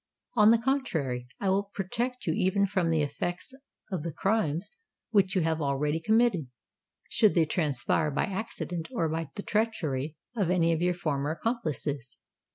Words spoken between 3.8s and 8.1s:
of the crimes which you have already committed, should they transpire